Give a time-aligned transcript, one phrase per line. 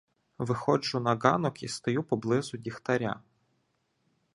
[0.37, 3.21] Виходжу на ґанок і стаю поблизу Дігтяра.